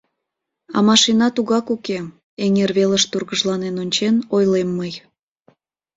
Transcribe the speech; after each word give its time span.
—А 0.75 0.77
машина 0.89 1.27
тугак 1.35 1.65
уке...— 1.75 1.99
эҥер 2.43 2.69
велыш 2.77 3.03
тургыжланен 3.11 3.75
ончен, 3.83 4.15
ойлем 4.35 4.69
мый. 4.77 4.93